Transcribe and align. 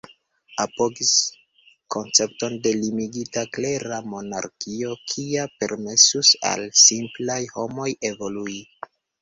Apogis 0.63 1.09
koncepton 1.95 2.55
de 2.63 2.71
limigita, 2.79 3.43
klera 3.59 3.99
monarkio, 4.15 4.97
kia 5.13 5.47
permesus 5.61 6.33
al 6.55 6.67
simplaj 6.89 7.41
homoj 7.61 7.91
evolui. 8.15 8.61